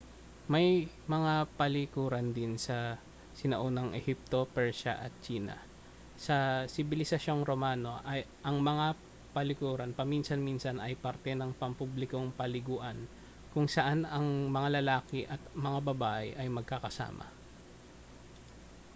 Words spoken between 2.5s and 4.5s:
sa sinaunang ehipto